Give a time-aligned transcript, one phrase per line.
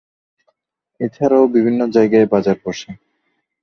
[0.99, 2.89] এছাড়াও বিভিন্ন জায়গায় বাজার বসে।